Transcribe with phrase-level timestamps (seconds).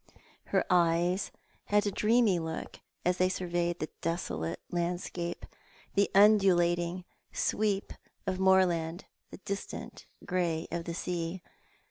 [0.45, 1.29] Her eyes
[1.65, 5.45] had a dreamy look as they surveyed the desolate landscape,
[5.93, 7.93] the undulating sweep
[8.25, 11.43] of moorland, the distant grey of the sea.